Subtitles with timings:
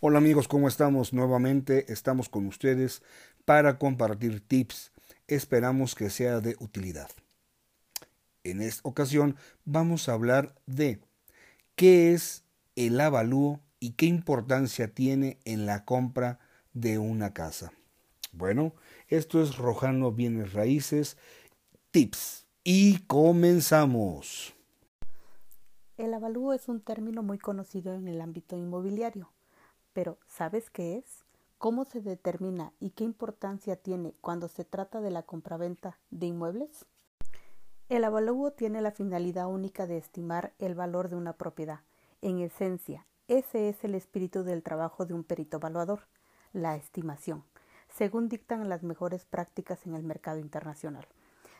[0.00, 1.12] Hola amigos, ¿cómo estamos?
[1.12, 3.02] Nuevamente estamos con ustedes
[3.44, 4.92] para compartir tips.
[5.26, 7.10] Esperamos que sea de utilidad.
[8.44, 9.34] En esta ocasión
[9.64, 11.00] vamos a hablar de
[11.74, 12.44] qué es
[12.76, 16.38] el avalúo y qué importancia tiene en la compra
[16.72, 17.72] de una casa.
[18.30, 18.74] Bueno,
[19.08, 21.16] esto es Rojano Bienes Raíces
[21.90, 24.54] Tips y comenzamos.
[25.96, 29.32] El avalúo es un término muy conocido en el ámbito inmobiliario
[29.98, 31.24] pero, ¿sabes qué es?
[31.58, 36.86] ¿Cómo se determina y qué importancia tiene cuando se trata de la compraventa de inmuebles?
[37.88, 41.80] El avalúo tiene la finalidad única de estimar el valor de una propiedad.
[42.22, 46.06] En esencia, ese es el espíritu del trabajo de un perito evaluador,
[46.52, 47.42] la estimación,
[47.88, 51.08] según dictan las mejores prácticas en el mercado internacional.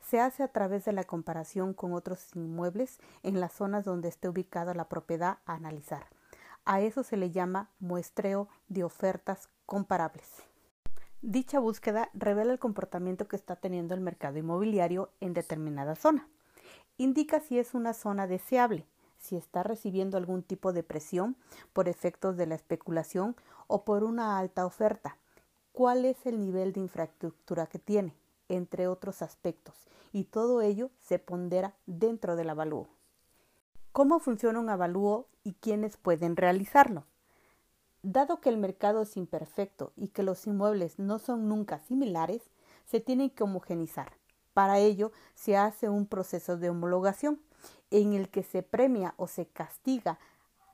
[0.00, 4.30] Se hace a través de la comparación con otros inmuebles en las zonas donde esté
[4.30, 6.06] ubicada la propiedad a analizar
[6.64, 10.28] a eso se le llama muestreo de ofertas comparables.
[11.20, 16.28] Dicha búsqueda revela el comportamiento que está teniendo el mercado inmobiliario en determinada zona.
[16.98, 18.86] Indica si es una zona deseable,
[19.18, 21.36] si está recibiendo algún tipo de presión
[21.72, 23.36] por efectos de la especulación
[23.68, 25.16] o por una alta oferta,
[25.72, 28.16] cuál es el nivel de infraestructura que tiene,
[28.48, 29.74] entre otros aspectos,
[30.12, 32.88] y todo ello se pondera dentro del avalúo.
[33.92, 37.04] ¿Cómo funciona un avalúo y quiénes pueden realizarlo?
[38.02, 42.40] Dado que el mercado es imperfecto y que los inmuebles no son nunca similares,
[42.86, 44.14] se tienen que homogenizar.
[44.54, 47.42] Para ello se hace un proceso de homologación
[47.90, 50.18] en el que se premia o se castiga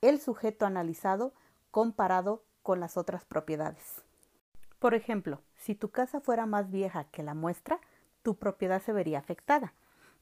[0.00, 1.34] el sujeto analizado
[1.70, 4.00] comparado con las otras propiedades.
[4.78, 7.78] Por ejemplo, si tu casa fuera más vieja que la muestra,
[8.22, 9.74] tu propiedad se vería afectada.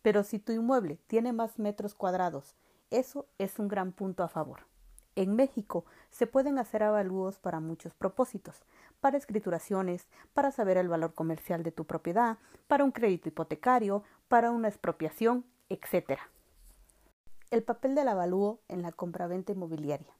[0.02, 2.56] Pero si tu inmueble tiene más metros cuadrados
[2.90, 4.66] eso es un gran punto a favor.
[5.16, 8.64] En México se pueden hacer avalúos para muchos propósitos,
[9.00, 14.50] para escrituraciones, para saber el valor comercial de tu propiedad, para un crédito hipotecario, para
[14.50, 16.18] una expropiación, etc.
[17.50, 20.14] El papel del avalúo en la compraventa inmobiliaria.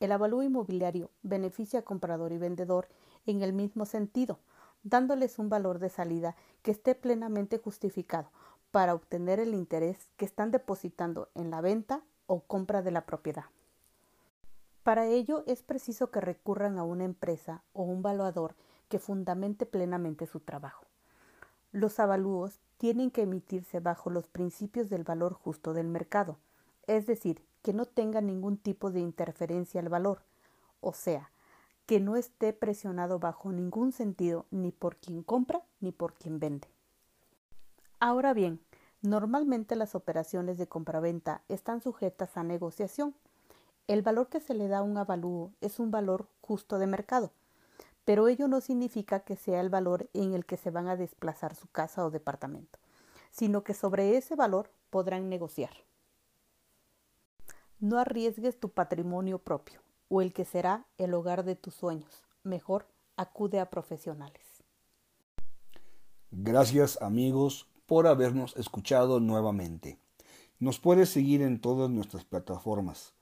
[0.00, 2.88] El avalúo inmobiliario beneficia a comprador y vendedor
[3.26, 4.40] en el mismo sentido,
[4.82, 8.30] dándoles un valor de salida que esté plenamente justificado
[8.78, 13.46] para obtener el interés que están depositando en la venta o compra de la propiedad.
[14.84, 18.54] Para ello es preciso que recurran a una empresa o un valuador
[18.88, 20.86] que fundamente plenamente su trabajo.
[21.72, 26.36] Los avalúos tienen que emitirse bajo los principios del valor justo del mercado,
[26.86, 30.22] es decir, que no tenga ningún tipo de interferencia al valor,
[30.80, 31.32] o sea,
[31.86, 36.68] que no esté presionado bajo ningún sentido ni por quien compra ni por quien vende.
[38.00, 38.60] Ahora bien,
[39.02, 43.14] normalmente las operaciones de compraventa están sujetas a negociación.
[43.86, 47.30] El valor que se le da a un avalúo es un valor justo de mercado,
[48.04, 51.54] pero ello no significa que sea el valor en el que se van a desplazar
[51.54, 52.78] su casa o departamento,
[53.30, 55.72] sino que sobre ese valor podrán negociar.
[57.80, 62.22] No arriesgues tu patrimonio propio o el que será el hogar de tus sueños.
[62.42, 64.64] Mejor acude a profesionales.
[66.30, 69.98] Gracias amigos por habernos escuchado nuevamente.
[70.58, 73.14] Nos puedes seguir en todas nuestras plataformas,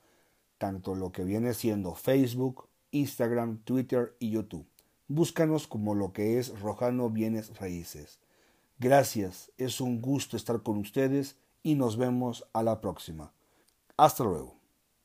[0.58, 4.66] tanto lo que viene siendo Facebook, Instagram, Twitter y YouTube.
[5.06, 8.18] Búscanos como lo que es Rojano Bienes Raíces.
[8.80, 13.32] Gracias, es un gusto estar con ustedes y nos vemos a la próxima.
[13.96, 14.65] Hasta luego.